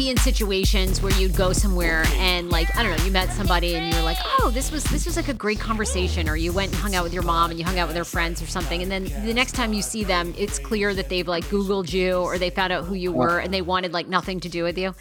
Be 0.00 0.08
in 0.08 0.16
situations 0.16 1.02
where 1.02 1.12
you'd 1.20 1.36
go 1.36 1.52
somewhere 1.52 2.04
and 2.14 2.48
like 2.48 2.74
I 2.74 2.82
don't 2.82 2.96
know, 2.96 3.04
you 3.04 3.10
met 3.10 3.30
somebody 3.32 3.74
and 3.76 3.92
you're 3.92 4.02
like, 4.02 4.16
oh, 4.24 4.50
this 4.50 4.72
was 4.72 4.82
this 4.84 5.04
was 5.04 5.14
like 5.14 5.28
a 5.28 5.34
great 5.34 5.60
conversation, 5.60 6.26
or 6.26 6.36
you 6.36 6.54
went 6.54 6.72
and 6.72 6.80
hung 6.80 6.94
out 6.94 7.04
with 7.04 7.12
your 7.12 7.22
mom 7.22 7.50
and 7.50 7.58
you 7.58 7.66
hung 7.66 7.78
out 7.78 7.86
with 7.86 7.94
their 7.94 8.06
friends 8.06 8.40
or 8.40 8.46
something, 8.46 8.80
and 8.80 8.90
then 8.90 9.04
the 9.26 9.34
next 9.34 9.52
time 9.52 9.74
you 9.74 9.82
see 9.82 10.02
them, 10.02 10.32
it's 10.38 10.58
clear 10.58 10.94
that 10.94 11.10
they've 11.10 11.28
like 11.28 11.44
Googled 11.44 11.92
you 11.92 12.14
or 12.14 12.38
they 12.38 12.48
found 12.48 12.72
out 12.72 12.84
who 12.86 12.94
you 12.94 13.12
were 13.12 13.40
and 13.40 13.52
they 13.52 13.60
wanted 13.60 13.92
like 13.92 14.08
nothing 14.08 14.40
to 14.40 14.48
do 14.48 14.64
with 14.64 14.78
you. 14.78 14.94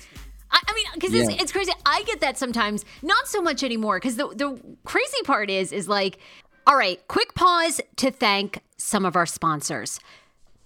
I, 0.52 0.60
I 0.68 0.74
mean, 0.74 0.86
because 0.96 1.14
yeah. 1.14 1.30
it's, 1.30 1.44
it's 1.44 1.52
crazy. 1.54 1.72
I 1.86 2.04
get 2.04 2.20
that 2.20 2.38
sometimes, 2.38 2.84
not 3.02 3.26
so 3.26 3.42
much 3.42 3.64
anymore. 3.64 4.02
Because 4.02 4.18
the 4.18 4.28
the 4.28 4.60
crazy 4.84 5.22
part 5.24 5.50
is 5.50 5.72
is 5.72 5.88
like, 5.88 6.18
all 6.68 6.76
right, 6.76 7.00
quick 7.08 7.36
pause 7.36 7.80
to 7.96 8.12
thank 8.12 8.60
some 8.76 9.06
of 9.06 9.16
our 9.16 9.26
sponsors. 9.26 10.02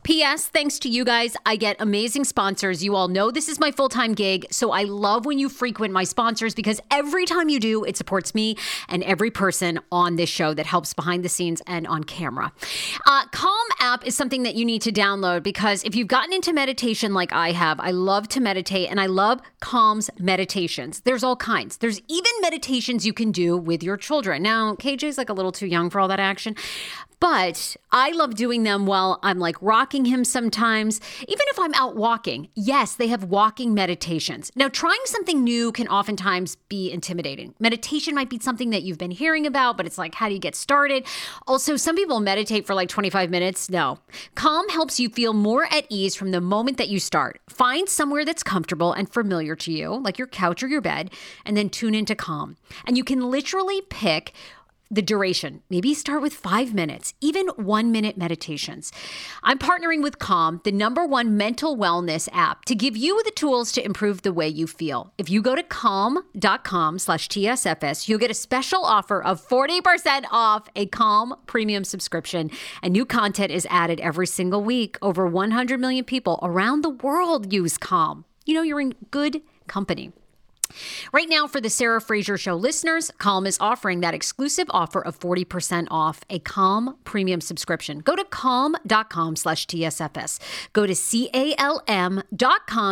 P.S. 0.03 0.47
Thanks 0.47 0.80
to 0.80 0.90
you 0.90 1.06
guys, 1.06 1.38
I 1.46 1.56
get 1.56 1.78
amazing 1.80 2.25
sponsors. 2.25 2.84
You 2.84 2.94
all 2.94 3.08
know 3.08 3.31
this 3.31 3.47
is 3.47 3.58
my 3.58 3.72
full 3.72 3.88
time 3.88 4.14
gig, 4.14 4.46
so 4.52 4.72
I 4.72 4.84
love 4.84 5.25
when 5.25 5.40
you 5.40 5.47
frequent 5.47 5.94
my 5.94 6.03
sponsors 6.03 6.53
because 6.53 6.81
every 6.91 7.25
time 7.25 7.47
you 7.47 7.58
do, 7.58 7.86
it 7.86 7.96
supports 7.96 8.36
me 8.36 8.58
and 8.90 9.02
every 9.03 9.31
person 9.31 9.80
on 9.94 10.18
this 10.18 10.30
show 10.30 10.53
that 10.53 10.66
helps 10.66 10.94
behind 10.94 11.24
the 11.24 11.30
scenes 11.30 11.62
and 11.68 11.88
on 11.88 12.03
camera. 12.03 12.52
Uh, 13.06 13.25
Calm 13.31 13.68
app 13.80 14.06
is 14.06 14.14
something 14.14 14.44
that 14.44 14.56
you 14.56 14.66
need 14.66 14.81
to 14.81 14.91
download 14.91 15.41
because 15.41 15.86
if 15.86 15.96
you've 15.96 16.09
gotten 16.09 16.34
into 16.34 16.52
meditation 16.52 17.14
like 17.14 17.31
I 17.31 17.53
have, 17.53 17.80
I 17.80 17.91
love 17.91 18.28
to 18.30 18.41
meditate 18.41 18.90
and 18.90 19.00
I 19.00 19.06
love 19.06 19.40
Calm's 19.62 20.09
meditations. 20.20 21.00
There's 21.00 21.24
all 21.24 21.38
kinds. 21.38 21.78
There's 21.78 22.02
even 22.09 22.31
meditations 22.41 23.06
you 23.06 23.14
can 23.14 23.31
do 23.31 23.58
with 23.58 23.81
your 23.81 23.96
children. 23.96 24.44
Now, 24.44 24.75
KJ's 24.75 25.18
like 25.18 25.30
a 25.30 25.34
little 25.34 25.53
too 25.53 25.68
young 25.68 25.90
for 25.90 26.02
all 26.02 26.09
that 26.09 26.20
action, 26.20 26.58
but 27.23 27.78
I 27.89 28.11
love 28.11 28.35
doing 28.35 28.63
them 28.63 28.85
while 28.85 29.17
I'm 29.23 29.39
like 29.39 29.56
rocking 29.61 30.03
him 30.03 30.25
sometimes, 30.25 31.00
even 31.22 31.45
if 31.51 31.57
I'm 31.57 31.73
out 31.73 31.95
walking. 31.95 32.50
Yes, 32.53 32.95
they 32.95 33.07
have 33.07 33.23
walking 33.23 33.73
meditations. 33.73 34.51
Now, 34.57 34.67
trying 34.67 35.00
something 35.06 35.41
new 35.41 35.72
can 35.72 35.88
oftentimes 35.88 36.57
be 36.67 36.91
intimidating. 36.91 37.56
Meditation 37.61 38.13
might 38.13 38.29
be 38.29 38.39
something 38.39 38.72
that 38.72 38.84
you've 38.84 38.97
been 38.97 39.11
hearing 39.11 39.47
about, 39.47 39.78
but 39.78 39.85
it's 39.85 39.97
like, 39.97 40.16
how 40.16 40.28
do 40.28 40.34
you 40.34 40.39
get 40.39 40.53
started? 40.53 41.06
Also, 41.47 41.78
some 41.78 41.95
people 41.95 42.19
meditate 42.19 42.67
for 42.67 42.73
like 42.73 42.89
25 42.89 43.29
minutes. 43.29 43.69
No. 43.69 44.00
Calm 44.35 44.67
helps 44.67 45.00
you 45.00 45.07
feel 45.07 45.31
more 45.31 45.63
at 45.73 45.85
ease 45.88 46.16
from 46.16 46.31
the 46.31 46.41
moment 46.41 46.78
that 46.78 46.90
you 46.90 47.00
start. 47.00 47.40
Find 47.47 47.88
somewhere 47.88 48.25
that's 48.25 48.44
comfortable 48.44 48.91
and 48.91 49.09
familiar 49.09 49.55
to 49.55 49.72
you, 49.72 49.95
like 49.95 50.17
your 50.17 50.28
couch 50.28 50.61
or 50.61 50.67
your 50.67 50.81
bed, 50.81 51.09
and 51.45 51.55
then 51.55 51.69
tune 51.69 51.95
into 51.95 52.16
Calm. 52.16 52.57
And 52.85 52.97
you 52.97 53.05
can 53.05 53.31
literally 53.31 53.81
pick 53.90 54.34
the 54.96 55.02
duration. 55.02 55.62
Maybe 55.70 55.94
start 55.94 56.22
with 56.22 56.34
five 56.34 56.74
minutes, 56.74 57.14
even 57.22 57.48
one 57.56 57.92
minute 57.92 58.18
meditations. 58.18 58.92
I'm 59.42 59.58
partnering 59.58 60.04
with 60.04 60.20
Calm, 60.20 60.62
the 60.64 60.72
number 60.72 61.06
one 61.06 61.38
mental 61.38 61.78
wellness 61.78 62.30
app, 62.31 62.66
to 62.66 62.76
give 62.76 62.96
you 62.96 63.22
the 63.24 63.32
tools 63.32 63.72
to 63.74 63.86
improve 63.86 64.22
the 64.22 64.34
way 64.34 64.48
you 64.48 64.68
feel. 64.68 65.14
If 65.18 65.30
you 65.30 65.42
go 65.42 65.56
to 65.56 65.64
calm.com 65.64 67.00
slash 67.00 67.28
TSFS, 67.30 68.08
you'll 68.08 68.20
get 68.20 68.32
a 68.32 68.36
special 68.36 68.84
offer 68.84 69.24
of 69.24 69.46
40% 69.48 70.26
off 70.32 70.68
a 70.76 70.86
Calm 70.88 71.36
premium 71.46 71.84
subscription. 71.84 72.52
And 72.82 72.94
new 72.94 73.06
content 73.06 73.52
is 73.52 73.68
added 73.70 74.00
every 74.00 74.28
single 74.28 74.64
week. 74.64 74.98
Over 75.02 75.28
100 75.28 75.80
million 75.80 76.06
people 76.06 76.40
around 76.42 76.82
the 76.82 76.90
world 76.90 77.52
use 77.52 77.78
Calm. 77.78 78.26
You 78.46 78.53
know, 78.56 78.62
you're 78.62 78.82
in 78.82 78.94
good 79.12 79.42
company. 79.68 80.12
Right 81.11 81.29
now, 81.29 81.47
for 81.47 81.61
the 81.61 81.69
Sarah 81.69 82.01
Fraser 82.01 82.38
Show 82.38 82.56
listeners, 82.56 83.11
Calm 83.17 83.45
is 83.45 83.57
offering 83.59 84.00
that 84.01 84.13
exclusive 84.13 84.67
offer 84.69 85.01
of 85.01 85.19
40% 85.19 85.88
off 85.91 86.22
a 86.29 86.39
Calm 86.39 86.97
premium 87.03 87.41
subscription. 87.41 88.00
Go 88.00 88.16
to 88.16 88.23
calm.com 88.25 89.35
slash 89.35 89.67
TSFS. 89.67 90.39
Go 90.73 90.85
to 90.85 90.95
C-A-L-M.com 90.95 92.19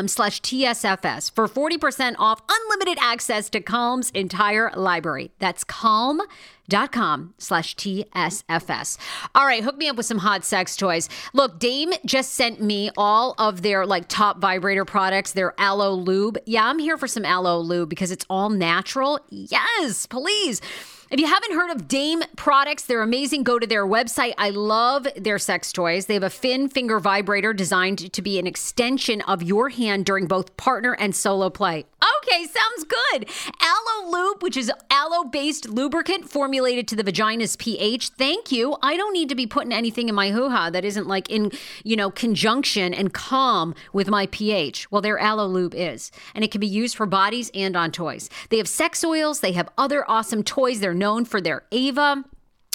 slash 0.08 0.42
TSFS 0.42 1.32
for 1.34 1.48
40% 1.48 2.16
off 2.20 2.42
unlimited 2.50 2.98
access 3.02 3.50
to 3.50 3.62
Calm's 3.62 4.12
entire 4.12 4.72
library. 4.76 5.32
That's 5.40 5.64
calm.com 5.64 6.28
dot 6.72 6.92
com 6.92 7.34
slash 7.38 7.76
TSFS. 7.76 8.98
All 9.36 9.46
right, 9.46 9.64
hook 9.64 9.78
me 9.78 9.90
up 9.90 9.98
with 9.98 10.06
some 10.06 10.20
hot 10.20 10.46
sex 10.46 10.76
toys. 10.76 11.10
Look, 11.34 11.60
Dame 11.60 11.92
just 12.06 12.34
sent 12.34 12.62
me 12.62 12.90
all 12.98 13.36
of 13.38 13.62
their 13.62 13.86
like 13.86 14.08
top 14.08 14.40
vibrator 14.40 14.86
products, 14.86 15.34
their 15.34 15.54
aloe 15.60 15.94
lube. 15.94 16.38
Yeah, 16.46 16.66
I'm 16.66 16.80
here 16.80 16.98
for 16.98 17.08
some 17.08 17.26
aloe 17.26 17.60
lube 17.60 17.71
because 17.86 18.12
it's 18.12 18.26
all 18.30 18.50
natural. 18.50 19.20
Yes, 19.30 20.06
please. 20.06 20.62
If 21.12 21.20
you 21.20 21.28
haven't 21.28 21.52
heard 21.52 21.72
of 21.72 21.90
Dame 21.90 22.24
products, 22.38 22.84
they're 22.84 23.02
amazing. 23.02 23.44
Go 23.44 23.60
to 23.60 23.68
their 23.68 23.86
website. 23.86 24.34
I 24.38 24.52
love 24.52 25.06
their 25.18 25.38
sex 25.40 25.74
toys. 25.74 26.06
They 26.06 26.14
have 26.14 26.24
a 26.24 26.30
fin 26.30 26.70
finger 26.70 27.02
vibrator 27.02 27.52
designed 27.52 28.14
to 28.14 28.22
be 28.22 28.40
an 28.40 28.48
extension 28.48 29.20
of 29.24 29.44
your 29.44 29.68
hand 29.68 30.06
during 30.06 30.26
both 30.26 30.56
partner 30.56 30.94
and 30.94 31.14
solo 31.14 31.50
play. 31.50 31.86
Okay, 32.24 32.46
sounds 32.46 32.86
good. 32.86 33.30
Aloe 33.60 34.10
Lube, 34.10 34.42
which 34.42 34.56
is 34.56 34.72
aloe 34.90 35.26
based 35.26 35.68
lubricant 35.68 36.30
formulated 36.30 36.88
to 36.88 36.96
the 36.96 37.04
vagina's 37.04 37.58
pH. 37.58 38.10
Thank 38.10 38.50
you. 38.50 38.78
I 38.82 38.96
don't 38.96 39.12
need 39.12 39.28
to 39.30 39.36
be 39.36 39.46
putting 39.46 39.74
anything 39.74 40.08
in 40.08 40.16
my 40.16 40.32
hoo 40.32 40.50
ha 40.50 40.70
that 40.70 40.86
isn't 40.86 41.08
like 41.08 41.30
in, 41.30 41.52
you 41.84 41.98
know, 41.98 42.10
conjunction 42.10 42.94
and 42.94 43.14
calm 43.14 43.76
with 43.92 44.08
my 44.08 44.28
pH. 44.28 44.90
Well, 44.92 45.02
their 45.02 45.20
aloe 45.20 45.48
lube 45.48 45.76
is, 45.76 46.10
and 46.34 46.44
it 46.46 46.52
can 46.52 46.62
be 46.62 46.68
used 46.68 46.96
for 46.96 47.06
bodies 47.06 47.52
and 47.54 47.76
on 47.76 47.92
toys. 47.92 48.30
They 48.50 48.58
have 48.60 48.68
sex 48.70 49.04
oils, 49.04 49.42
they 49.42 49.52
have 49.52 49.68
other 49.78 50.10
awesome 50.10 50.44
toys. 50.44 50.80
They're 50.80 51.01
known 51.02 51.26
for 51.26 51.42
their 51.42 51.64
Ava 51.72 52.24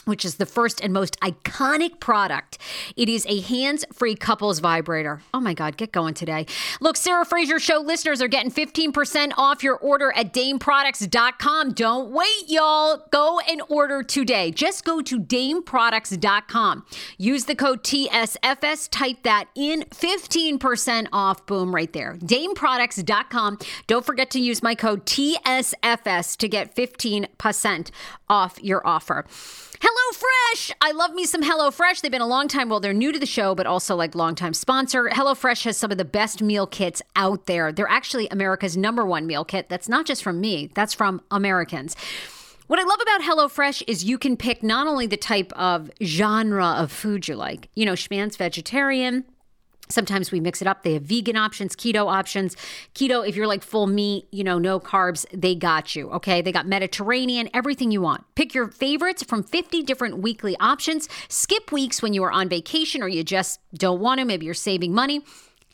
which 0.07 0.25
is 0.25 0.37
the 0.37 0.47
first 0.47 0.81
and 0.81 0.93
most 0.93 1.21
iconic 1.21 2.01
product. 2.01 2.59
It 2.97 3.09
is 3.09 3.27
a 3.29 3.41
hands 3.41 3.85
free 3.93 4.15
couples 4.15 4.61
vibrator. 4.61 5.21
Oh 5.35 5.41
my 5.41 5.53
God, 5.53 5.77
get 5.77 5.93
going 5.93 6.15
today. 6.15 6.47
Look, 6.81 6.97
Sarah 6.97 7.25
Fraser 7.25 7.59
Show 7.59 7.79
listeners 7.81 8.23
are 8.23 8.29
getting 8.29 8.51
15% 8.51 9.33
off 9.37 9.63
your 9.63 9.77
order 9.77 10.13
at 10.17 10.33
dameproducts.com. 10.33 11.73
Don't 11.73 12.11
wait, 12.11 12.49
y'all. 12.49 13.05
Go 13.11 13.41
and 13.41 13.61
order 13.69 14.03
today. 14.03 14.51
Just 14.51 14.85
go 14.85 15.03
to 15.03 15.21
dameproducts.com. 15.21 16.87
Use 17.19 17.45
the 17.45 17.55
code 17.55 17.83
TSFS, 17.83 18.89
type 18.91 19.23
that 19.25 19.49
in, 19.55 19.83
15% 19.91 21.09
off. 21.13 21.45
Boom, 21.47 21.75
right 21.75 21.93
there. 21.93 22.17
Dameproducts.com. 22.21 23.59
Don't 23.87 24.07
forget 24.07 24.31
to 24.31 24.41
use 24.41 24.63
my 24.63 24.75
code 24.75 25.05
TSFS 25.07 26.37
to 26.37 26.49
get 26.49 26.75
15% 26.77 27.91
off 28.29 28.63
your 28.63 28.87
offer. 28.87 29.25
HelloFresh. 29.81 30.73
I 30.81 30.93
love 30.93 31.13
me 31.13 31.25
some 31.25 31.43
HelloFresh. 31.43 32.01
They've 32.01 32.11
been 32.11 32.21
a 32.21 32.27
long 32.27 32.49
time. 32.49 32.69
Well, 32.69 32.81
they're 32.81 32.93
new 32.93 33.13
to 33.13 33.19
the 33.19 33.27
show, 33.27 33.55
but 33.55 33.67
also 33.67 33.95
like 33.95 34.15
longtime 34.15 34.55
sponsor. 34.55 35.09
HelloFresh 35.09 35.65
has 35.65 35.77
some 35.77 35.91
of 35.91 35.99
the 35.99 36.05
best 36.05 36.43
meal 36.43 36.67
kits 36.67 37.03
out 37.15 37.47
there. 37.47 37.73
They're 37.73 37.89
actually 37.89 38.29
America's 38.29 38.77
number 38.77 39.05
one 39.05 39.27
meal 39.27 39.45
kit. 39.45 39.69
That's 39.69 39.89
not 39.89 40.07
just 40.07 40.23
from 40.23 40.41
me, 40.41 40.71
that's 40.75 40.95
from 40.95 41.21
Americans. 41.31 41.97
What 42.67 42.81
I 42.81 42.85
love 42.85 42.99
about 43.01 43.21
HelloFresh 43.21 43.85
is 43.87 44.05
you 44.05 44.19
can 44.19 44.37
pick 44.37 44.63
not 44.63 44.87
only 44.87 45.07
the 45.07 45.17
type 45.17 45.53
of 45.53 45.91
genre 46.03 46.67
of 46.67 46.91
food 46.91 47.29
you 47.29 47.37
like, 47.37 47.69
you 47.75 47.85
know, 47.85 47.93
Schman's 47.93 48.37
vegetarian, 48.37 49.25
Sometimes 49.89 50.33
we 50.33 50.41
mix 50.41 50.61
it 50.61 50.69
up. 50.69 50.83
They 50.83 50.95
have 50.95 51.03
vegan 51.03 51.37
options, 51.37 51.77
keto 51.77 52.07
options. 52.07 52.57
Keto, 52.95 53.27
if 53.27 53.37
you're 53.37 53.47
like 53.47 53.63
full 53.63 53.87
meat, 53.87 54.29
you 54.33 54.45
know, 54.45 54.59
no 54.59 54.81
carbs, 54.81 55.27
they 55.33 55.55
got 55.55 55.95
you. 55.95 56.11
Okay. 56.11 56.43
They 56.43 56.53
got 56.53 56.67
Mediterranean, 56.67 57.49
everything 57.55 57.91
you 57.91 58.01
want. 58.01 58.25
Pick 58.35 58.55
your 58.55 58.69
favorites 58.69 59.23
from 59.23 59.43
50 59.43 59.83
different 59.83 60.19
weekly 60.19 60.57
options. 60.59 61.09
Skip 61.29 61.73
weeks 61.73 62.03
when 62.03 62.13
you 62.15 62.23
are 62.25 62.33
on 62.33 62.49
vacation 62.49 63.03
or 63.03 63.09
you 63.09 63.23
just 63.25 63.61
don't 63.75 64.01
want 64.01 64.21
to. 64.21 64.25
Maybe 64.25 64.47
you're 64.47 64.55
saving 64.55 64.93
money. 64.93 65.25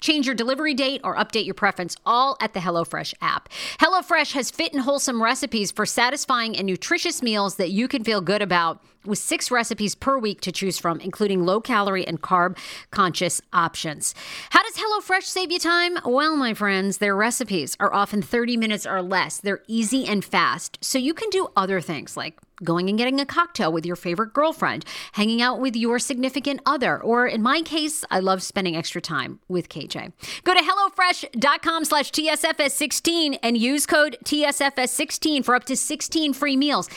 Change 0.02 0.26
your 0.26 0.34
delivery 0.34 0.74
date 0.74 1.00
or 1.04 1.16
update 1.16 1.46
your 1.46 1.54
preference 1.54 1.96
all 2.04 2.36
at 2.40 2.52
the 2.52 2.60
HelloFresh 2.60 3.14
app. 3.22 3.48
HelloFresh 3.78 4.32
has 4.32 4.50
fit 4.50 4.74
and 4.74 4.82
wholesome 4.82 5.22
recipes 5.22 5.70
for 5.70 5.86
satisfying 5.86 6.56
and 6.56 6.66
nutritious 6.66 7.22
meals 7.22 7.54
that 7.56 7.70
you 7.70 7.88
can 7.88 8.04
feel 8.04 8.20
good 8.20 8.42
about 8.42 8.82
with 9.04 9.18
six 9.18 9.50
recipes 9.50 9.94
per 9.94 10.18
week 10.18 10.40
to 10.40 10.52
choose 10.52 10.78
from, 10.78 11.00
including 11.00 11.44
low 11.44 11.60
calorie 11.60 12.06
and 12.06 12.20
carb 12.20 12.56
conscious 12.90 13.40
options. 13.52 14.14
How 14.50 14.62
does 14.62 14.76
HelloFresh 14.76 15.24
save 15.24 15.50
you 15.50 15.58
time? 15.58 15.98
Well, 16.04 16.36
my 16.36 16.54
friends, 16.54 16.98
their 16.98 17.16
recipes 17.16 17.76
are 17.80 17.92
often 17.92 18.22
30 18.22 18.56
minutes 18.56 18.86
or 18.86 19.02
less. 19.02 19.38
They're 19.38 19.62
easy 19.66 20.04
and 20.04 20.24
fast, 20.24 20.78
so 20.80 20.98
you 20.98 21.14
can 21.14 21.30
do 21.30 21.48
other 21.56 21.80
things 21.80 22.16
like 22.16 22.38
going 22.64 22.88
and 22.88 22.98
getting 22.98 23.20
a 23.20 23.26
cocktail 23.26 23.72
with 23.72 23.86
your 23.86 23.96
favorite 23.96 24.32
girlfriend, 24.32 24.84
hanging 25.12 25.42
out 25.42 25.60
with 25.60 25.76
your 25.76 25.98
significant 25.98 26.60
other, 26.66 27.00
or 27.02 27.26
in 27.26 27.42
my 27.42 27.62
case, 27.62 28.04
I 28.10 28.20
love 28.20 28.42
spending 28.42 28.76
extra 28.76 29.00
time 29.00 29.40
with 29.48 29.68
KJ. 29.68 30.12
Go 30.44 30.54
to 30.54 30.60
HelloFresh.com 30.60 31.84
slash 31.84 32.10
TSFS16 32.12 33.38
and 33.42 33.56
use 33.56 33.86
code 33.86 34.16
TSFS16 34.24 35.44
for 35.44 35.54
up 35.54 35.64
to 35.64 35.76
16 35.76 36.32
free 36.32 36.56
meals. 36.56 36.88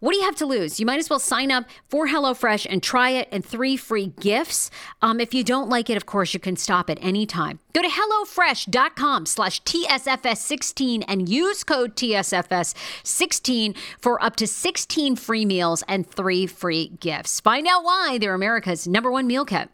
What 0.00 0.12
do 0.12 0.18
you 0.18 0.24
have 0.24 0.36
to 0.36 0.46
lose? 0.46 0.80
You 0.80 0.86
might 0.86 0.98
as 0.98 1.10
well 1.10 1.18
sign 1.18 1.50
up 1.50 1.66
for 1.88 2.08
HelloFresh 2.08 2.66
and 2.70 2.82
try 2.82 3.10
it 3.10 3.28
and 3.30 3.44
three 3.44 3.76
free 3.76 4.06
gifts. 4.18 4.70
Um, 5.02 5.20
if 5.20 5.34
you 5.34 5.44
don't 5.44 5.68
like 5.68 5.90
it, 5.90 5.96
of 5.98 6.06
course, 6.06 6.32
you 6.32 6.40
can 6.40 6.56
stop 6.56 6.88
at 6.88 6.98
any 7.02 7.26
time. 7.26 7.58
Go 7.74 7.82
to 7.82 7.88
HelloFresh.com 7.88 9.26
slash 9.26 9.62
TSFS16 9.62 11.04
and 11.06 11.28
use 11.28 11.62
code 11.64 11.96
TSFS16 11.96 13.76
for 14.00 14.22
up 14.22 14.36
to 14.36 14.46
16 14.46 15.16
free 15.16 15.44
meals 15.44 15.84
and 15.86 16.10
three 16.10 16.46
free 16.46 16.88
gifts. 17.00 17.38
Find 17.38 17.66
out 17.66 17.84
why 17.84 18.16
they're 18.18 18.34
America's 18.34 18.88
number 18.88 19.10
one 19.10 19.26
meal 19.26 19.44
kit. 19.44 19.68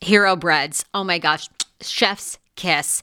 Hero 0.00 0.34
Breads. 0.34 0.86
Oh 0.94 1.04
my 1.04 1.18
gosh. 1.18 1.48
Chef's 1.82 2.38
kiss. 2.56 3.02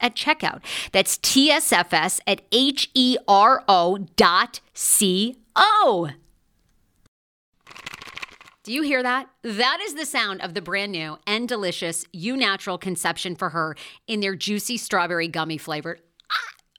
at 0.00 0.14
checkout. 0.16 0.62
That's 0.92 1.18
TSFS 1.18 2.20
at 2.26 2.42
H 2.52 2.90
E 2.94 3.16
R 3.28 3.64
O 3.68 3.98
dot 4.16 4.60
C 4.74 5.36
O. 5.56 6.10
Do 8.62 8.74
you 8.74 8.82
hear 8.82 9.02
that? 9.02 9.28
That 9.42 9.78
is 9.80 9.94
the 9.94 10.04
sound 10.04 10.42
of 10.42 10.52
the 10.52 10.60
brand 10.60 10.92
new 10.92 11.18
and 11.26 11.48
delicious 11.48 12.04
Eu 12.12 12.36
Natural 12.36 12.76
Conception 12.76 13.34
for 13.34 13.50
Her 13.50 13.74
in 14.06 14.20
their 14.20 14.36
juicy 14.36 14.76
strawberry 14.76 15.28
gummy 15.28 15.56
flavored. 15.56 16.02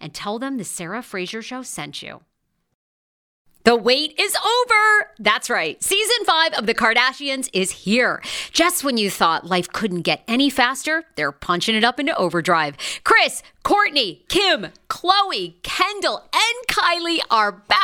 and 0.00 0.12
tell 0.12 0.38
them 0.38 0.56
the 0.56 0.64
Sarah 0.64 1.02
Fraser 1.02 1.42
Show 1.42 1.62
sent 1.62 2.02
you. 2.02 2.20
The 3.64 3.74
wait 3.74 4.14
is 4.20 4.36
over. 4.36 5.10
That's 5.18 5.48
right. 5.48 5.82
Season 5.82 6.26
five 6.26 6.52
of 6.52 6.66
The 6.66 6.74
Kardashians 6.74 7.48
is 7.54 7.70
here. 7.70 8.22
Just 8.52 8.84
when 8.84 8.98
you 8.98 9.08
thought 9.08 9.46
life 9.46 9.68
couldn't 9.72 10.02
get 10.02 10.22
any 10.28 10.50
faster, 10.50 11.04
they're 11.16 11.32
punching 11.32 11.74
it 11.74 11.82
up 11.82 11.98
into 11.98 12.14
overdrive. 12.14 12.76
Kris, 13.04 13.42
Kourtney, 13.64 14.28
Kim, 14.28 14.66
Khloé, 14.90 15.54
Kendall, 15.62 16.28
and 16.34 16.68
Kylie 16.68 17.20
are 17.30 17.52
back 17.52 17.83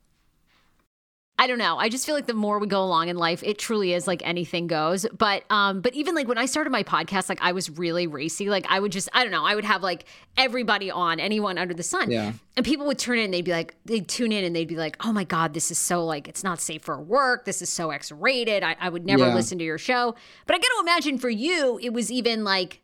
I 1.41 1.47
don't 1.47 1.57
know. 1.57 1.75
I 1.79 1.89
just 1.89 2.05
feel 2.05 2.13
like 2.13 2.27
the 2.27 2.35
more 2.35 2.59
we 2.59 2.67
go 2.67 2.83
along 2.83 3.07
in 3.07 3.17
life, 3.17 3.41
it 3.41 3.57
truly 3.57 3.93
is 3.93 4.05
like 4.05 4.21
anything 4.23 4.67
goes. 4.67 5.07
But 5.17 5.43
um, 5.49 5.81
but 5.81 5.95
even 5.95 6.13
like 6.13 6.27
when 6.27 6.37
I 6.37 6.45
started 6.45 6.69
my 6.69 6.83
podcast, 6.83 7.29
like 7.29 7.41
I 7.41 7.51
was 7.51 7.67
really 7.67 8.05
racy. 8.05 8.47
Like 8.47 8.67
I 8.69 8.79
would 8.79 8.91
just, 8.91 9.09
I 9.11 9.23
don't 9.23 9.31
know, 9.31 9.43
I 9.43 9.55
would 9.55 9.65
have 9.65 9.81
like 9.81 10.05
everybody 10.37 10.91
on, 10.91 11.19
anyone 11.19 11.57
under 11.57 11.73
the 11.73 11.81
sun. 11.81 12.11
Yeah. 12.11 12.33
And 12.55 12.63
people 12.63 12.85
would 12.85 12.99
turn 12.99 13.17
in 13.17 13.31
they'd 13.31 13.41
be 13.41 13.53
like, 13.53 13.73
they'd 13.85 14.07
tune 14.07 14.31
in 14.31 14.43
and 14.43 14.55
they'd 14.55 14.67
be 14.67 14.75
like, 14.75 14.97
oh 15.03 15.11
my 15.11 15.23
God, 15.23 15.55
this 15.55 15.71
is 15.71 15.79
so 15.79 16.05
like, 16.05 16.27
it's 16.27 16.43
not 16.43 16.61
safe 16.61 16.83
for 16.83 17.01
work. 17.01 17.45
This 17.45 17.63
is 17.63 17.69
so 17.69 17.89
X 17.89 18.11
rated. 18.11 18.61
I, 18.61 18.75
I 18.79 18.89
would 18.89 19.03
never 19.03 19.25
Yeah. 19.25 19.33
listen 19.33 19.57
to 19.57 19.63
your 19.63 19.79
show. 19.79 20.13
But 20.45 20.55
I 20.55 20.59
got 20.59 20.67
to 20.67 20.81
imagine 20.81 21.17
for 21.17 21.31
you, 21.31 21.79
it 21.81 21.91
was 21.91 22.11
even 22.11 22.43
like 22.43 22.81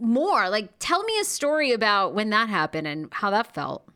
more. 0.00 0.48
Like, 0.48 0.70
tell 0.78 1.02
me 1.04 1.12
a 1.20 1.24
story 1.24 1.72
about 1.72 2.14
when 2.14 2.30
that 2.30 2.48
happened 2.48 2.86
and 2.86 3.08
how 3.12 3.28
that 3.28 3.52
felt. 3.52 3.86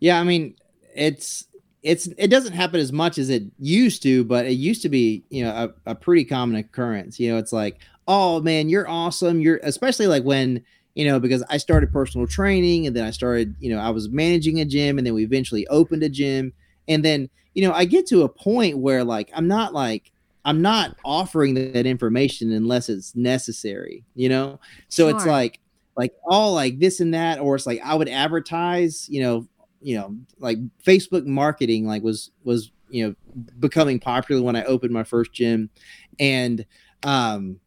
Yeah, 0.00 0.20
I 0.20 0.22
mean, 0.24 0.54
it's 0.94 1.46
it's 1.86 2.08
it 2.18 2.28
doesn't 2.28 2.52
happen 2.52 2.80
as 2.80 2.92
much 2.92 3.16
as 3.16 3.30
it 3.30 3.44
used 3.60 4.02
to, 4.02 4.24
but 4.24 4.44
it 4.44 4.54
used 4.54 4.82
to 4.82 4.88
be, 4.88 5.22
you 5.30 5.44
know, 5.44 5.72
a, 5.86 5.92
a 5.92 5.94
pretty 5.94 6.24
common 6.24 6.56
occurrence. 6.56 7.20
You 7.20 7.30
know, 7.30 7.38
it's 7.38 7.52
like, 7.52 7.78
oh 8.08 8.40
man, 8.40 8.68
you're 8.68 8.88
awesome. 8.88 9.40
You're 9.40 9.60
especially 9.62 10.08
like 10.08 10.24
when, 10.24 10.64
you 10.96 11.04
know, 11.04 11.20
because 11.20 11.44
I 11.48 11.58
started 11.58 11.92
personal 11.92 12.26
training 12.26 12.88
and 12.88 12.96
then 12.96 13.04
I 13.04 13.12
started, 13.12 13.54
you 13.60 13.70
know, 13.70 13.78
I 13.78 13.90
was 13.90 14.08
managing 14.08 14.58
a 14.58 14.64
gym 14.64 14.98
and 14.98 15.06
then 15.06 15.14
we 15.14 15.22
eventually 15.22 15.64
opened 15.68 16.02
a 16.02 16.08
gym. 16.08 16.52
And 16.88 17.04
then, 17.04 17.30
you 17.54 17.62
know, 17.62 17.72
I 17.72 17.84
get 17.84 18.08
to 18.08 18.24
a 18.24 18.28
point 18.28 18.78
where 18.78 19.04
like 19.04 19.30
I'm 19.32 19.46
not 19.46 19.72
like 19.72 20.10
I'm 20.44 20.60
not 20.62 20.96
offering 21.04 21.54
that 21.54 21.86
information 21.86 22.50
unless 22.50 22.88
it's 22.88 23.14
necessary, 23.14 24.04
you 24.16 24.28
know? 24.28 24.58
So 24.88 25.08
it's 25.08 25.24
like 25.24 25.60
like 25.96 26.12
all 26.24 26.52
like 26.52 26.80
this 26.80 26.98
and 26.98 27.14
that, 27.14 27.38
or 27.38 27.54
it's 27.54 27.66
like 27.66 27.80
I 27.84 27.94
would 27.94 28.08
advertise, 28.08 29.08
you 29.08 29.22
know, 29.22 29.46
you 29.80 29.96
know, 29.96 30.16
like 30.38 30.58
Facebook 30.84 31.26
marketing 31.26 31.86
like 31.86 32.02
was 32.02 32.30
was 32.44 32.70
you 32.88 33.06
know 33.06 33.14
becoming 33.58 33.98
popular 33.98 34.42
when 34.42 34.56
I 34.56 34.64
opened 34.64 34.92
my 34.92 35.04
first 35.04 35.32
gym. 35.32 35.70
And 36.18 36.64
um 37.02 37.60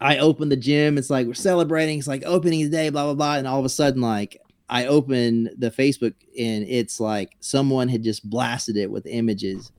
I 0.00 0.18
opened 0.18 0.52
the 0.52 0.56
gym, 0.56 0.98
it's 0.98 1.10
like 1.10 1.26
we're 1.26 1.34
celebrating, 1.34 1.98
it's 1.98 2.08
like 2.08 2.22
opening 2.26 2.70
day, 2.70 2.90
blah 2.90 3.04
blah 3.04 3.14
blah, 3.14 3.36
and 3.36 3.46
all 3.46 3.58
of 3.58 3.64
a 3.64 3.70
sudden 3.70 4.00
like 4.00 4.40
I 4.68 4.86
open 4.86 5.50
the 5.56 5.70
Facebook 5.70 6.14
and 6.38 6.66
it's 6.68 6.98
like 6.98 7.36
someone 7.40 7.88
had 7.88 8.02
just 8.02 8.28
blasted 8.28 8.76
it 8.76 8.90
with 8.90 9.06
images. 9.06 9.70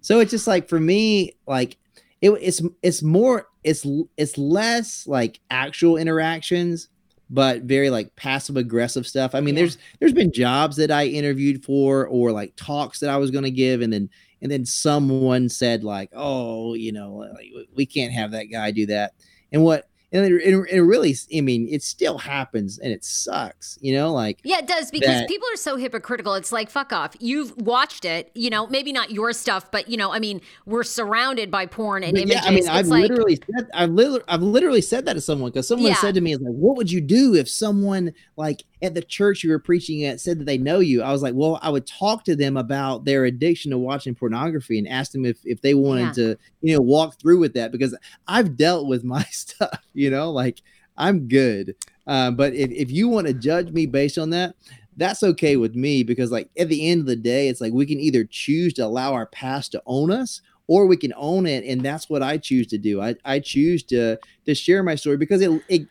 So 0.00 0.20
it's 0.20 0.30
just 0.30 0.46
like 0.46 0.68
for 0.68 0.78
me, 0.78 1.36
like 1.46 1.76
it, 2.20 2.30
it's 2.30 2.62
it's 2.82 3.02
more 3.02 3.48
it's 3.64 3.86
it's 4.16 4.38
less 4.38 5.06
like 5.06 5.40
actual 5.50 5.96
interactions, 5.96 6.88
but 7.30 7.62
very 7.62 7.90
like 7.90 8.14
passive 8.16 8.56
aggressive 8.56 9.06
stuff. 9.06 9.34
I 9.34 9.40
mean, 9.40 9.54
Yeah. 9.54 9.62
there's 9.62 9.78
there's 10.00 10.12
been 10.12 10.32
jobs 10.32 10.76
that 10.76 10.90
I 10.90 11.06
interviewed 11.06 11.64
for 11.64 12.06
or 12.06 12.32
like 12.32 12.54
talks 12.56 13.00
that 13.00 13.10
I 13.10 13.16
was 13.16 13.30
going 13.30 13.44
to 13.44 13.50
give, 13.50 13.80
and 13.82 13.92
then 13.92 14.08
and 14.42 14.50
then 14.50 14.64
someone 14.64 15.48
said 15.48 15.84
like, 15.84 16.10
oh, 16.14 16.74
you 16.74 16.92
know, 16.92 17.14
like 17.34 17.50
we 17.74 17.86
can't 17.86 18.12
have 18.12 18.30
that 18.32 18.44
guy 18.44 18.70
do 18.70 18.86
that. 18.86 19.14
And 19.52 19.64
what 19.64 19.88
and 20.12 20.24
it, 20.24 20.32
it, 20.42 20.66
it 20.70 20.80
really, 20.82 21.14
I 21.36 21.40
mean, 21.42 21.68
it 21.70 21.82
still 21.82 22.18
happens 22.18 22.78
and 22.78 22.92
it 22.92 23.04
sucks, 23.04 23.78
you 23.82 23.94
know, 23.94 24.12
like 24.12 24.40
Yeah, 24.42 24.58
it 24.58 24.66
does 24.66 24.90
because 24.90 25.08
that- 25.20 25.28
people 25.28 25.46
are 25.52 25.56
so 25.56 25.76
hypocritical. 25.76 26.34
It's 26.34 26.50
like 26.52 26.70
fuck 26.70 26.92
off. 26.92 27.14
You've 27.20 27.56
watched 27.58 28.04
it, 28.04 28.30
you 28.34 28.48
know, 28.50 28.66
maybe 28.68 28.92
not 28.92 29.10
your 29.10 29.32
stuff, 29.32 29.70
but 29.70 29.88
you 29.88 29.96
know, 29.96 30.12
I 30.12 30.18
mean, 30.18 30.40
we're 30.66 30.82
surrounded 30.84 31.50
by 31.50 31.66
porn 31.66 32.02
and 32.04 32.16
images. 32.16 32.40
yeah, 32.42 32.48
I 32.50 32.54
mean, 32.54 32.68
I've 32.68 32.86
like, 32.86 33.02
literally 33.10 33.36
said, 33.54 33.68
I've 33.74 33.90
literally, 33.90 34.22
I've 34.28 34.42
literally 34.42 34.80
said 34.82 35.04
that 35.06 35.14
to 35.14 35.20
someone 35.20 35.50
because 35.50 35.68
someone 35.68 35.90
Yeah. 35.90 35.96
said 35.96 36.14
to 36.14 36.20
me, 36.20 36.36
like, 36.36 36.54
what 36.54 36.76
would 36.76 36.90
you 36.90 37.00
do 37.00 37.34
if 37.34 37.48
someone 37.48 38.12
like 38.36 38.64
at 38.82 38.94
the 38.94 39.02
church 39.02 39.42
you 39.42 39.50
were 39.50 39.58
preaching 39.58 40.04
at 40.04 40.20
said 40.20 40.38
that 40.38 40.44
they 40.44 40.58
know 40.58 40.80
you?" 40.80 41.02
I 41.02 41.12
was 41.12 41.22
like, 41.22 41.34
"Well, 41.34 41.58
I 41.62 41.70
would 41.70 41.86
talk 41.86 42.24
to 42.24 42.36
them 42.36 42.56
about 42.56 43.04
their 43.04 43.24
addiction 43.24 43.70
to 43.70 43.78
watching 43.78 44.14
pornography 44.14 44.78
and 44.78 44.88
ask 44.88 45.12
them 45.12 45.24
if 45.24 45.38
if 45.44 45.60
they 45.62 45.74
wanted 45.74 46.14
to, 46.14 46.36
you 46.60 46.74
know, 46.74 46.80
walk 46.80 47.20
through 47.20 47.38
with 47.38 47.54
that 47.54 47.72
because 47.72 47.96
I've 48.26 48.56
dealt 48.56 48.86
with 48.86 49.04
my 49.04 49.22
stuff, 49.30 49.82
you 49.94 50.10
know, 50.10 50.30
like 50.30 50.62
I'm 50.96 51.28
good. 51.28 51.76
Um, 52.06 52.36
but 52.36 52.54
if 52.54 52.70
if 52.70 52.90
you 52.90 53.08
want 53.08 53.26
to 53.26 53.34
judge 53.34 53.70
me 53.70 53.86
based 53.86 54.18
on 54.18 54.30
that." 54.30 54.54
That's 54.96 55.22
okay 55.22 55.54
with 55.54 55.76
me 55.76 56.02
because, 56.02 56.32
like, 56.32 56.50
at 56.58 56.68
the 56.68 56.90
end 56.90 57.02
of 57.02 57.06
the 57.06 57.14
day, 57.14 57.46
it's 57.46 57.60
like 57.60 57.72
we 57.72 57.86
can 57.86 58.00
either 58.00 58.24
choose 58.24 58.74
to 58.74 58.84
allow 58.84 59.12
our 59.12 59.26
past 59.26 59.70
to 59.70 59.82
own 59.86 60.10
us, 60.10 60.42
or 60.68 60.86
we 60.86 60.96
can 60.96 61.12
own 61.16 61.46
it 61.46 61.64
and 61.64 61.80
that's 61.80 62.08
what 62.08 62.22
i 62.22 62.36
choose 62.36 62.66
to 62.68 62.78
do 62.78 63.00
i, 63.00 63.14
I 63.24 63.40
choose 63.40 63.82
to 63.84 64.18
to 64.46 64.54
share 64.54 64.82
my 64.84 64.94
story 64.94 65.16
because 65.16 65.42
it 65.42 65.50
it 65.68 65.88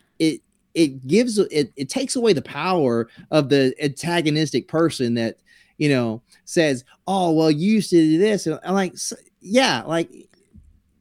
it 0.78 1.06
gives 1.08 1.38
it, 1.38 1.72
it 1.76 1.88
takes 1.88 2.14
away 2.14 2.32
the 2.32 2.40
power 2.40 3.08
of 3.32 3.48
the 3.48 3.74
antagonistic 3.82 4.68
person 4.68 5.14
that 5.14 5.38
you 5.76 5.88
know 5.88 6.22
says 6.44 6.84
oh 7.08 7.32
well 7.32 7.50
you 7.50 7.72
used 7.72 7.90
to 7.90 7.96
do 7.96 8.16
this 8.16 8.46
and 8.46 8.60
i'm 8.64 8.74
like 8.74 8.94
yeah 9.40 9.82
like 9.86 10.08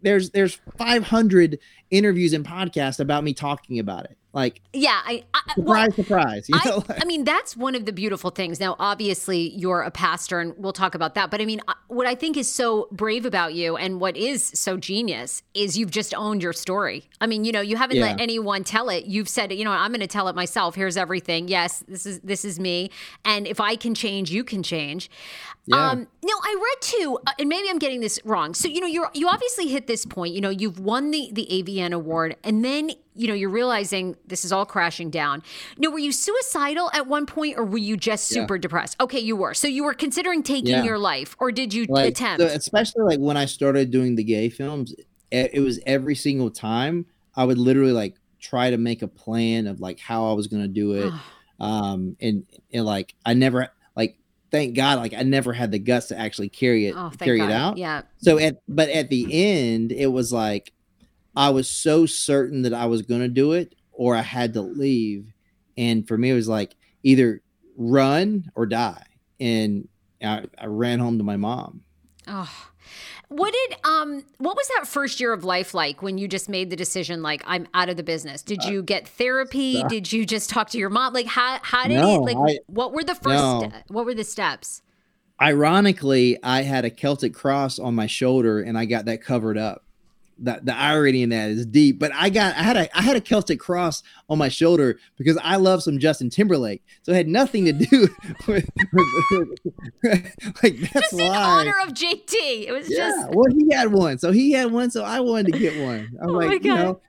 there's 0.01 0.31
there's 0.31 0.59
500 0.77 1.59
interviews 1.91 2.33
and 2.33 2.45
podcasts 2.45 2.99
about 2.99 3.23
me 3.23 3.33
talking 3.33 3.79
about 3.79 4.05
it 4.05 4.17
Like, 4.33 4.61
yeah, 4.73 5.01
I, 5.05 5.23
I 5.33 5.53
surprise, 5.55 5.87
well, 5.87 6.05
surprise. 6.05 6.49
You 6.49 6.59
know? 6.65 6.83
I, 6.89 6.99
I, 7.01 7.05
mean, 7.05 7.23
that's 7.23 7.57
one 7.57 7.75
of 7.75 7.85
the 7.85 7.93
beautiful 7.93 8.29
things. 8.29 8.59
Now, 8.59 8.75
obviously, 8.77 9.49
you're 9.55 9.81
a 9.81 9.89
pastor, 9.89 10.39
and 10.39 10.53
we'll 10.57 10.73
talk 10.73 10.95
about 10.95 11.15
that. 11.15 11.31
But 11.31 11.41
I 11.41 11.45
mean, 11.45 11.61
what 11.87 12.05
I 12.05 12.13
think 12.13 12.37
is 12.37 12.51
so 12.51 12.87
brave 12.91 13.25
about 13.25 13.53
you, 13.53 13.77
and 13.77 13.99
what 13.99 14.17
is 14.17 14.43
so 14.43 14.77
genius, 14.77 15.43
is 15.53 15.77
you've 15.77 15.91
just 15.91 16.13
owned 16.13 16.43
your 16.43 16.53
story. 16.53 17.09
I 17.21 17.27
mean, 17.27 17.45
you 17.45 17.51
know, 17.51 17.61
you 17.61 17.77
haven't 17.77 17.97
yeah. 17.97 18.07
let 18.07 18.21
anyone 18.21 18.63
tell 18.63 18.89
it. 18.89 19.05
You've 19.05 19.29
said, 19.29 19.51
you 19.53 19.63
know, 19.63 19.71
I'm 19.71 19.91
going 19.91 20.01
to 20.01 20.07
tell 20.07 20.27
it 20.27 20.35
myself. 20.35 20.75
Here's 20.75 20.97
everything. 20.97 21.47
Yes, 21.47 21.83
this 21.87 22.05
is 22.05 22.19
this 22.19 22.45
is 22.45 22.59
me, 22.59 22.91
and 23.25 23.47
if 23.47 23.59
I 23.59 23.75
can 23.75 23.95
change, 23.95 24.29
you 24.29 24.43
can 24.43 24.61
change. 24.61 25.09
Yeah. 25.67 25.89
Um, 25.89 26.07
now, 26.23 26.33
I 26.43 26.55
read 26.55 26.81
too, 26.81 27.19
uh, 27.27 27.31
and 27.39 27.49
maybe 27.49 27.69
I'm 27.69 27.77
getting 27.79 27.99
this 27.99 28.19
wrong. 28.23 28.53
So, 28.53 28.67
you 28.69 28.79
know, 28.79 28.87
you're 28.87 29.09
you 29.13 29.27
obviously 29.27 29.67
hit 29.67 29.87
this 29.87 30.05
point. 30.05 30.33
You 30.33 30.41
know, 30.41 30.49
you've 30.49 30.79
won 30.79 31.11
the 31.11 31.29
the 31.33 31.51
AVN 31.77 31.93
award, 31.93 32.35
and 32.43 32.63
then 32.63 32.91
you 33.15 33.27
know 33.27 33.33
you're 33.33 33.49
realizing 33.49 34.15
this 34.25 34.45
is 34.45 34.51
all 34.51 34.65
crashing 34.65 35.09
down. 35.09 35.43
Now, 35.77 35.89
were 35.89 35.99
you 35.99 36.11
suicidal 36.11 36.89
at 36.93 37.07
one 37.07 37.25
point, 37.25 37.57
or 37.57 37.63
were 37.63 37.77
you 37.77 37.97
just 37.97 38.27
super 38.27 38.55
yeah. 38.55 38.61
depressed? 38.61 38.99
Okay, 38.99 39.19
you 39.19 39.35
were. 39.35 39.53
So 39.53 39.67
you 39.67 39.83
were 39.83 39.93
considering 39.93 40.43
taking 40.43 40.67
yeah. 40.67 40.83
your 40.83 40.97
life, 40.97 41.35
or 41.39 41.51
did 41.51 41.73
you 41.73 41.85
like, 41.89 42.09
attempt? 42.09 42.41
So 42.41 42.47
especially 42.47 43.03
like 43.03 43.19
when 43.19 43.37
I 43.37 43.45
started 43.45 43.91
doing 43.91 44.15
the 44.15 44.23
gay 44.23 44.49
films, 44.49 44.93
it 45.31 45.61
was 45.61 45.79
every 45.85 46.15
single 46.15 46.49
time 46.49 47.05
I 47.35 47.43
would 47.43 47.57
literally 47.57 47.93
like 47.93 48.15
try 48.39 48.69
to 48.69 48.77
make 48.77 49.01
a 49.01 49.07
plan 49.07 49.67
of 49.67 49.79
like 49.79 49.99
how 49.99 50.29
I 50.29 50.33
was 50.33 50.47
going 50.47 50.63
to 50.63 50.67
do 50.67 50.93
it. 50.93 51.13
um, 51.59 52.15
and 52.21 52.45
and 52.71 52.85
like 52.85 53.15
I 53.25 53.33
never 53.33 53.69
like 53.95 54.17
thank 54.51 54.75
God, 54.75 54.99
like 54.99 55.13
I 55.13 55.23
never 55.23 55.53
had 55.53 55.71
the 55.71 55.79
guts 55.79 56.07
to 56.07 56.19
actually 56.19 56.49
carry 56.49 56.87
it, 56.87 56.95
oh, 56.95 57.11
carry 57.19 57.39
God. 57.39 57.49
it 57.49 57.53
out. 57.53 57.77
Yeah. 57.77 58.03
So 58.19 58.37
at, 58.39 58.61
but 58.67 58.89
at 58.89 59.09
the 59.09 59.27
end, 59.31 59.91
it 59.91 60.07
was 60.07 60.31
like 60.31 60.71
I 61.37 61.51
was 61.51 61.69
so 61.69 62.07
certain 62.07 62.63
that 62.63 62.73
I 62.73 62.87
was 62.87 63.03
going 63.03 63.21
to 63.21 63.27
do 63.27 63.51
it, 63.51 63.75
or 63.91 64.15
I 64.15 64.23
had 64.23 64.53
to 64.53 64.61
leave. 64.61 65.31
And 65.77 66.07
for 66.07 66.17
me, 66.17 66.31
it 66.31 66.33
was 66.33 66.47
like 66.47 66.75
either 67.03 67.43
run 67.77 68.51
or 68.55 68.65
die. 68.65 69.03
And 69.39 69.87
I, 70.21 70.45
I 70.57 70.65
ran 70.65 70.97
home 70.97 71.19
to 71.19 71.23
my 71.23 71.37
mom. 71.37 71.83
Oh, 72.27 72.51
what 73.29 73.53
did 73.53 73.77
um 73.85 74.23
what 74.37 74.55
was 74.55 74.67
that 74.75 74.87
first 74.87 75.19
year 75.19 75.31
of 75.31 75.43
life 75.43 75.73
like 75.73 76.01
when 76.01 76.17
you 76.17 76.27
just 76.27 76.49
made 76.49 76.69
the 76.69 76.75
decision 76.75 77.21
like 77.21 77.43
I'm 77.45 77.67
out 77.73 77.89
of 77.89 77.97
the 77.97 78.03
business? 78.03 78.41
Did 78.41 78.65
uh, 78.65 78.69
you 78.69 78.83
get 78.83 79.07
therapy? 79.07 79.83
Did 79.89 80.11
you 80.11 80.25
just 80.25 80.49
talk 80.49 80.69
to 80.71 80.77
your 80.77 80.89
mom? 80.89 81.13
Like 81.13 81.27
how 81.27 81.59
how 81.61 81.87
did 81.87 81.95
no, 81.95 82.15
it 82.15 82.33
like 82.33 82.37
I, 82.37 82.59
what 82.65 82.93
were 82.93 83.03
the 83.03 83.15
first 83.15 83.25
no. 83.25 83.71
what 83.89 84.05
were 84.05 84.15
the 84.15 84.23
steps? 84.23 84.81
Ironically, 85.39 86.37
I 86.41 86.63
had 86.63 86.83
a 86.83 86.89
Celtic 86.89 87.33
cross 87.33 87.77
on 87.77 87.93
my 87.93 88.07
shoulder 88.07 88.59
and 88.59 88.75
I 88.75 88.85
got 88.85 89.05
that 89.05 89.21
covered 89.21 89.57
up 89.57 89.83
the, 90.39 90.59
the 90.63 90.75
irony 90.75 91.23
in 91.23 91.29
that 91.29 91.49
is 91.49 91.65
deep. 91.65 91.99
But 91.99 92.11
I 92.13 92.29
got 92.29 92.55
I 92.55 92.63
had 92.63 92.77
a 92.77 92.97
I 92.97 93.01
had 93.01 93.15
a 93.15 93.21
Celtic 93.21 93.59
cross 93.59 94.03
on 94.29 94.37
my 94.37 94.49
shoulder 94.49 94.99
because 95.17 95.37
I 95.43 95.55
love 95.57 95.83
some 95.83 95.99
Justin 95.99 96.29
Timberlake. 96.29 96.83
So 97.03 97.11
it 97.11 97.15
had 97.15 97.27
nothing 97.27 97.65
to 97.65 97.73
do 97.73 98.07
with, 98.47 98.69
like 100.63 100.77
that's 100.79 100.93
just 100.93 101.13
in 101.13 101.31
honor 101.33 101.73
of 101.83 101.93
JT. 101.93 102.33
It 102.33 102.71
was 102.71 102.89
yeah, 102.89 103.09
just 103.09 103.29
well 103.31 103.51
he 103.57 103.73
had 103.73 103.91
one, 103.91 104.17
so 104.17 104.31
he 104.31 104.51
had 104.51 104.71
one, 104.71 104.91
so 104.91 105.03
I 105.03 105.19
wanted 105.19 105.53
to 105.53 105.59
get 105.59 105.81
one. 105.83 106.09
I 106.21 106.25
was 106.25 106.33
oh 106.33 106.37
like, 106.37 106.63
you 106.63 106.75
know. 106.75 107.01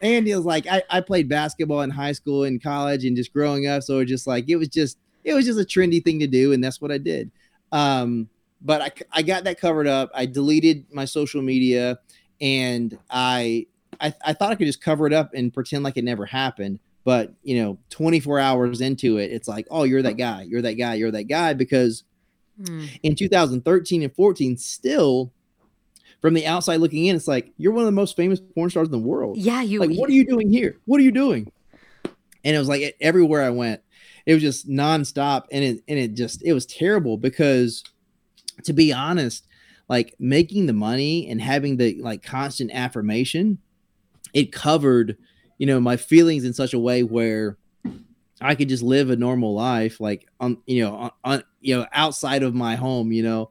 And 0.00 0.28
it 0.28 0.36
was 0.36 0.44
like 0.44 0.66
I, 0.68 0.82
I 0.90 1.00
played 1.00 1.28
basketball 1.28 1.80
in 1.80 1.90
high 1.90 2.12
school 2.12 2.44
and 2.44 2.62
college 2.62 3.04
and 3.04 3.16
just 3.16 3.32
growing 3.32 3.66
up. 3.66 3.82
So 3.82 3.96
it 3.96 3.98
was 3.98 4.08
just 4.08 4.26
like 4.28 4.48
it 4.48 4.56
was 4.56 4.68
just 4.68 4.96
it 5.24 5.34
was 5.34 5.44
just 5.44 5.58
a 5.58 5.64
trendy 5.64 6.02
thing 6.02 6.20
to 6.20 6.28
do, 6.28 6.52
and 6.52 6.62
that's 6.62 6.80
what 6.80 6.92
I 6.92 6.98
did. 6.98 7.30
Um, 7.72 8.28
but 8.60 8.82
I, 8.82 9.18
I 9.18 9.22
got 9.22 9.44
that 9.44 9.60
covered 9.60 9.86
up. 9.86 10.10
I 10.14 10.26
deleted 10.26 10.86
my 10.92 11.04
social 11.04 11.42
media 11.42 11.98
and 12.40 12.98
I, 13.10 13.66
I 14.00 14.14
I 14.24 14.32
thought 14.32 14.52
I 14.52 14.54
could 14.54 14.66
just 14.66 14.82
cover 14.82 15.06
it 15.06 15.12
up 15.12 15.34
and 15.34 15.52
pretend 15.52 15.84
like 15.84 15.96
it 15.96 16.04
never 16.04 16.26
happened. 16.26 16.80
But 17.04 17.32
you 17.42 17.62
know, 17.62 17.78
24 17.90 18.38
hours 18.38 18.80
into 18.80 19.16
it, 19.18 19.32
it's 19.32 19.48
like, 19.48 19.66
oh, 19.70 19.84
you're 19.84 20.02
that 20.02 20.18
guy, 20.18 20.42
you're 20.42 20.62
that 20.62 20.74
guy, 20.74 20.94
you're 20.94 21.10
that 21.10 21.24
guy. 21.24 21.54
Because 21.54 22.04
mm. 22.60 22.88
in 23.02 23.14
2013 23.14 24.02
and 24.02 24.14
14, 24.14 24.56
still 24.58 25.32
from 26.20 26.34
the 26.34 26.46
outside 26.46 26.76
looking 26.76 27.06
in, 27.06 27.16
it's 27.16 27.28
like 27.28 27.52
you're 27.56 27.72
one 27.72 27.82
of 27.82 27.86
the 27.86 27.92
most 27.92 28.16
famous 28.16 28.40
porn 28.40 28.70
stars 28.70 28.88
in 28.88 28.92
the 28.92 28.98
world. 28.98 29.38
Yeah, 29.38 29.62
you. 29.62 29.80
Like, 29.80 29.96
what 29.96 30.10
are 30.10 30.12
you 30.12 30.26
doing 30.26 30.50
here? 30.50 30.76
What 30.84 31.00
are 31.00 31.04
you 31.04 31.12
doing? 31.12 31.50
And 32.44 32.54
it 32.54 32.58
was 32.58 32.68
like 32.68 32.96
everywhere 33.00 33.42
I 33.42 33.50
went, 33.50 33.80
it 34.26 34.34
was 34.34 34.42
just 34.42 34.68
nonstop, 34.68 35.44
and 35.50 35.64
it 35.64 35.82
and 35.88 35.98
it 35.98 36.14
just 36.14 36.42
it 36.44 36.52
was 36.52 36.66
terrible 36.66 37.16
because, 37.16 37.82
to 38.64 38.74
be 38.74 38.92
honest, 38.92 39.46
like 39.88 40.14
making 40.18 40.66
the 40.66 40.72
money 40.72 41.28
and 41.28 41.40
having 41.40 41.76
the 41.76 42.00
like 42.02 42.22
constant 42.22 42.70
affirmation, 42.72 43.58
it 44.34 44.52
covered, 44.52 45.16
you 45.56 45.66
know, 45.66 45.80
my 45.80 45.96
feelings 45.96 46.44
in 46.44 46.52
such 46.52 46.74
a 46.74 46.78
way 46.78 47.02
where 47.02 47.56
I 48.40 48.54
could 48.54 48.68
just 48.68 48.82
live 48.82 49.10
a 49.10 49.16
normal 49.16 49.54
life, 49.54 50.00
like 50.00 50.28
on, 50.38 50.58
you 50.66 50.84
know, 50.84 50.94
on, 50.94 51.10
on 51.24 51.42
you 51.60 51.76
know, 51.76 51.86
outside 51.92 52.42
of 52.42 52.54
my 52.54 52.76
home, 52.76 53.12
you 53.12 53.22
know. 53.22 53.50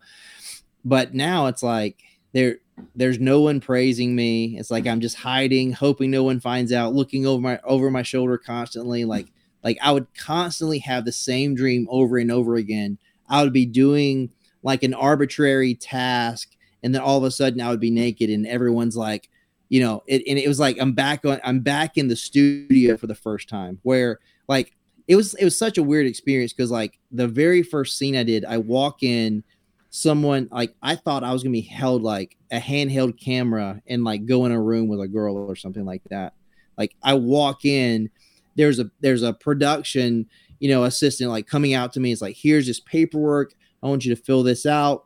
But 0.85 1.13
now 1.13 1.47
it's 1.47 1.63
like 1.63 2.01
there, 2.33 2.59
there's 2.95 3.19
no 3.19 3.41
one 3.41 3.59
praising 3.59 4.15
me. 4.15 4.57
It's 4.57 4.71
like 4.71 4.87
I'm 4.87 5.01
just 5.01 5.17
hiding, 5.17 5.73
hoping 5.73 6.11
no 6.11 6.23
one 6.23 6.39
finds 6.39 6.71
out, 6.71 6.93
looking 6.93 7.25
over 7.25 7.41
my 7.41 7.59
over 7.63 7.89
my 7.89 8.03
shoulder 8.03 8.37
constantly. 8.37 9.03
Like, 9.03 9.27
like 9.63 9.77
I 9.81 9.91
would 9.91 10.07
constantly 10.13 10.79
have 10.79 11.03
the 11.03 11.11
same 11.11 11.55
dream 11.55 11.87
over 11.89 12.17
and 12.17 12.31
over 12.31 12.55
again. 12.55 12.99
I 13.27 13.43
would 13.43 13.53
be 13.53 13.65
doing 13.65 14.29
like 14.63 14.83
an 14.83 14.93
arbitrary 14.93 15.75
task 15.75 16.55
and 16.83 16.93
then 16.93 17.01
all 17.01 17.17
of 17.17 17.23
a 17.23 17.31
sudden 17.31 17.61
I 17.61 17.69
would 17.69 17.79
be 17.79 17.91
naked 17.91 18.29
and 18.29 18.45
everyone's 18.47 18.97
like, 18.97 19.29
you 19.69 19.81
know, 19.81 20.03
it, 20.07 20.23
and 20.27 20.37
it 20.39 20.47
was 20.47 20.59
like 20.59 20.77
I'm 20.79 20.93
back 20.93 21.25
on 21.25 21.39
I'm 21.43 21.59
back 21.59 21.97
in 21.97 22.07
the 22.07 22.15
studio 22.15 22.97
for 22.97 23.07
the 23.07 23.15
first 23.15 23.49
time 23.49 23.79
where 23.83 24.19
like 24.47 24.73
it 25.07 25.15
was 25.15 25.33
it 25.35 25.43
was 25.43 25.57
such 25.57 25.77
a 25.77 25.83
weird 25.83 26.05
experience 26.05 26.53
because 26.53 26.71
like 26.71 26.99
the 27.11 27.27
very 27.27 27.63
first 27.63 27.97
scene 27.97 28.15
I 28.15 28.23
did, 28.23 28.45
I 28.45 28.57
walk 28.57 29.03
in, 29.03 29.43
someone 29.89 30.47
like 30.51 30.75
I 30.81 30.95
thought 30.95 31.23
I 31.23 31.33
was 31.33 31.43
gonna 31.43 31.53
be 31.53 31.61
held 31.61 32.03
like 32.03 32.37
a 32.51 32.59
handheld 32.59 33.19
camera 33.19 33.81
and 33.87 34.03
like 34.03 34.25
go 34.25 34.45
in 34.45 34.51
a 34.51 34.61
room 34.61 34.87
with 34.87 35.01
a 35.01 35.07
girl 35.07 35.37
or 35.37 35.55
something 35.55 35.85
like 35.85 36.03
that. 36.09 36.33
Like 36.77 36.95
I 37.01 37.13
walk 37.15 37.65
in, 37.65 38.09
there's 38.55 38.79
a 38.79 38.91
there's 38.99 39.23
a 39.23 39.33
production, 39.33 40.27
you 40.59 40.69
know, 40.69 40.83
assistant 40.83 41.29
like 41.29 41.47
coming 41.47 41.73
out 41.73 41.93
to 41.93 41.99
me. 41.99 42.11
It's 42.11 42.21
like 42.21 42.35
here's 42.37 42.67
this 42.67 42.79
paperwork. 42.79 43.53
I 43.87 43.89
want 43.89 44.05
you 44.05 44.13
to 44.15 44.21
fill 44.21 44.43
this 44.43 44.65
out. 44.65 45.05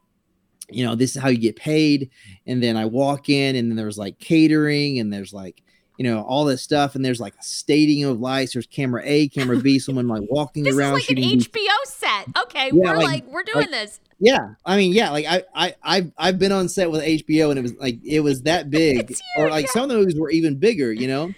You 0.70 0.86
know, 0.86 0.96
this 0.96 1.16
is 1.16 1.22
how 1.22 1.30
you 1.30 1.38
get 1.38 1.56
paid. 1.56 2.10
And 2.48 2.64
then 2.64 2.78
I 2.78 2.86
walk 2.86 3.30
in, 3.30 3.56
and 3.56 3.70
then 3.70 3.76
there's 3.76 3.98
like 3.98 4.20
catering, 4.20 5.00
and 5.00 5.14
there's 5.14 5.34
like, 5.34 5.62
you 5.98 6.06
know, 6.06 6.22
all 6.24 6.46
this 6.46 6.62
stuff. 6.62 6.96
And 6.96 7.06
there's 7.06 7.20
like 7.20 7.36
a 7.36 7.44
stadium 7.44 8.10
of 8.10 8.20
lights. 8.20 8.54
There's 8.54 8.66
camera 8.66 9.02
A, 9.06 9.28
camera 9.28 9.58
B, 9.58 9.78
someone 9.78 10.08
like 10.08 10.24
walking 10.30 10.64
this 10.64 10.76
around. 10.78 10.96
This 10.96 11.10
is 11.10 11.10
like 11.10 11.18
an 11.18 11.40
HBO 11.40 11.86
set. 11.86 12.28
Okay, 12.44 12.66
yeah, 12.68 12.72
we're 12.74 12.98
like, 12.98 13.06
like, 13.06 13.28
we're 13.28 13.44
doing 13.44 13.60
like, 13.60 13.72
this. 13.72 14.00
Yeah, 14.20 14.56
I 14.66 14.78
mean, 14.78 14.94
yeah, 14.94 15.12
like 15.12 15.26
I, 15.28 15.44
I, 15.54 15.76
I've, 15.84 16.12
I've 16.18 16.40
been 16.40 16.52
on 16.52 16.70
set 16.70 16.90
with 16.90 17.02
HBO, 17.02 17.50
and 17.50 17.60
it 17.60 17.62
was 17.62 17.76
like 17.76 18.00
it 18.04 18.22
was 18.22 18.44
that 18.44 18.70
big, 18.72 19.14
or 19.38 19.50
like 19.50 19.68
some 19.68 19.84
of 19.84 19.90
the 19.90 19.98
movies 19.98 20.16
were 20.18 20.32
even 20.32 20.58
bigger, 20.58 20.92
you 20.92 21.08
know. 21.08 21.34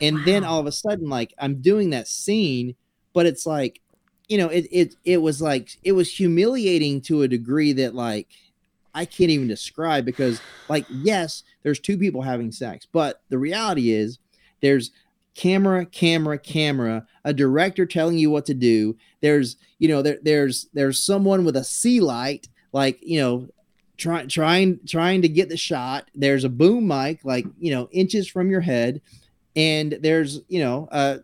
And 0.00 0.18
wow. 0.18 0.22
then 0.24 0.44
all 0.44 0.60
of 0.60 0.66
a 0.66 0.72
sudden, 0.72 1.08
like 1.08 1.34
I'm 1.38 1.60
doing 1.60 1.90
that 1.90 2.06
scene, 2.06 2.74
but 3.12 3.26
it's 3.26 3.46
like 3.46 3.80
you 4.28 4.38
know, 4.38 4.48
it 4.48 4.66
it 4.70 4.96
it 5.04 5.18
was 5.18 5.40
like 5.40 5.78
it 5.82 5.92
was 5.92 6.12
humiliating 6.12 7.00
to 7.02 7.22
a 7.22 7.28
degree 7.28 7.72
that 7.74 7.94
like 7.94 8.28
I 8.94 9.04
can't 9.04 9.30
even 9.30 9.48
describe 9.48 10.04
because 10.04 10.40
like 10.68 10.86
yes, 10.90 11.42
there's 11.62 11.80
two 11.80 11.98
people 11.98 12.22
having 12.22 12.50
sex, 12.50 12.86
but 12.90 13.22
the 13.28 13.38
reality 13.38 13.92
is 13.92 14.18
there's 14.60 14.90
camera 15.34 15.84
camera 15.84 16.38
camera 16.38 17.06
a 17.24 17.32
director 17.32 17.84
telling 17.84 18.18
you 18.18 18.30
what 18.30 18.46
to 18.46 18.54
do. 18.54 18.96
There's 19.20 19.56
you 19.78 19.88
know 19.88 20.02
there, 20.02 20.18
there's 20.22 20.68
there's 20.72 21.04
someone 21.04 21.44
with 21.44 21.56
a 21.56 21.64
sea 21.64 22.00
light 22.00 22.48
like 22.72 22.98
you 23.02 23.20
know 23.20 23.48
trying 23.96 24.28
trying 24.28 24.80
trying 24.86 25.22
to 25.22 25.28
get 25.28 25.48
the 25.48 25.56
shot. 25.56 26.10
There's 26.14 26.44
a 26.44 26.48
boom 26.48 26.88
mic 26.88 27.24
like 27.24 27.46
you 27.58 27.70
know 27.70 27.88
inches 27.92 28.28
from 28.28 28.50
your 28.50 28.60
head. 28.60 29.00
And 29.54 29.98
there's 30.00 30.40
you 30.48 30.60
know 30.60 30.88
uh 30.90 31.18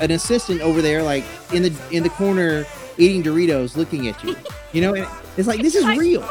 an 0.00 0.10
assistant 0.10 0.60
over 0.60 0.82
there, 0.82 1.02
like 1.02 1.24
in 1.52 1.62
the 1.62 1.74
in 1.90 2.02
the 2.02 2.10
corner, 2.10 2.64
eating 2.98 3.22
Doritos, 3.22 3.76
looking 3.76 4.08
at 4.08 4.22
you. 4.22 4.36
You 4.72 4.80
know, 4.82 4.94
and 4.94 5.06
it's 5.36 5.48
like 5.48 5.60
this 5.62 5.74
is 5.74 5.84
real. 5.96 6.22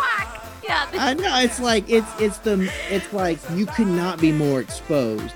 Yeah, 0.64 0.88
I 0.94 1.14
know. 1.14 1.40
It's 1.40 1.60
like 1.60 1.90
it's 1.90 2.08
it's 2.20 2.38
the 2.40 2.72
it's 2.90 3.12
like 3.14 3.40
you 3.54 3.66
could 3.66 3.88
not 3.88 4.20
be 4.20 4.32
more 4.32 4.60
exposed, 4.60 5.36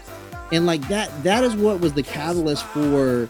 and 0.51 0.65
like 0.65 0.87
that 0.87 1.23
that 1.23 1.43
is 1.43 1.55
what 1.55 1.79
was 1.79 1.93
the 1.93 2.03
catalyst 2.03 2.65
for 2.65 3.29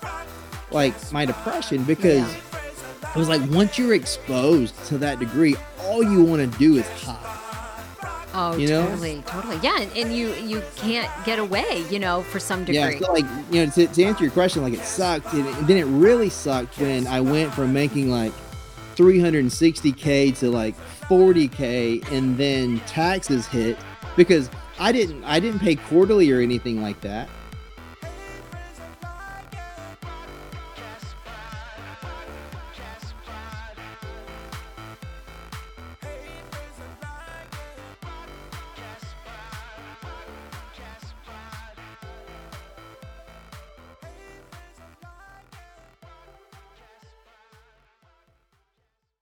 like 0.71 0.93
my 1.11 1.25
depression 1.25 1.83
because 1.83 2.19
yeah. 2.19 3.09
it 3.09 3.15
was 3.15 3.27
like 3.27 3.41
once 3.49 3.77
you're 3.77 3.95
exposed 3.95 4.75
to 4.85 4.97
that 4.99 5.19
degree, 5.19 5.55
all 5.81 6.03
you 6.03 6.23
want 6.23 6.51
to 6.51 6.59
do 6.59 6.77
is 6.77 6.87
hide 7.03 7.38
Oh, 8.41 8.55
you 8.55 8.69
know? 8.69 8.85
totally, 8.85 9.21
totally. 9.25 9.59
Yeah, 9.61 9.81
and, 9.81 9.91
and, 9.97 10.15
you 10.15 10.33
you 10.35 10.63
can't 10.77 11.11
get 11.25 11.39
away, 11.39 11.83
you 11.89 11.99
know, 11.99 12.21
for 12.21 12.39
some 12.39 12.63
degree. 12.63 12.93
Yeah, 12.93 12.99
so 12.99 13.11
like 13.11 13.25
you 13.51 13.65
know, 13.65 13.71
to, 13.71 13.85
to 13.85 14.03
answer 14.03 14.23
your 14.23 14.31
question, 14.31 14.63
like 14.63 14.73
it 14.73 14.85
sucked, 14.85 15.33
and, 15.33 15.45
and 15.45 15.67
then 15.67 15.75
it 15.75 15.83
really 15.83 16.29
sucked 16.29 16.77
when 16.79 17.05
I 17.05 17.19
went 17.19 17.53
from 17.53 17.73
making 17.73 18.09
like 18.09 18.31
360k 18.95 20.37
to 20.37 20.49
like 20.49 20.77
40k, 21.09 22.09
and 22.13 22.37
then 22.37 22.79
taxes 22.81 23.45
hit 23.45 23.77
because 24.15 24.49
I 24.79 24.93
didn't 24.93 25.21
I 25.25 25.41
didn't 25.41 25.59
pay 25.59 25.75
quarterly 25.75 26.31
or 26.31 26.39
anything 26.39 26.81
like 26.81 27.01
that. 27.01 27.29